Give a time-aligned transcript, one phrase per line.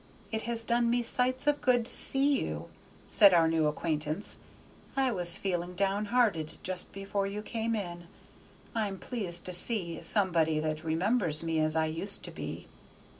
[0.31, 2.69] "It has done me sights of good to see you,"
[3.07, 4.39] said our new acquaintance;
[4.97, 8.07] "I was feeling down hearted just before you came in.
[8.73, 12.67] I'm pleased to see somebody that remembers me as I used to be."